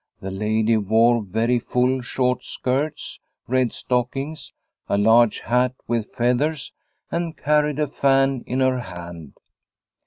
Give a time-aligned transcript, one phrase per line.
[0.19, 4.51] The lady wore very full, short skirts, red stockings,
[4.89, 6.73] a large hat with feathers,
[7.11, 9.35] and carried a fan in her hand.